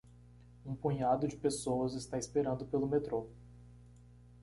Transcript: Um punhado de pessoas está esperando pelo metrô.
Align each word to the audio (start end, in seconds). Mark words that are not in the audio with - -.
Um 0.65 0.73
punhado 0.75 1.27
de 1.27 1.37
pessoas 1.37 1.93
está 1.93 2.17
esperando 2.17 2.65
pelo 2.65 2.87
metrô. 2.87 3.29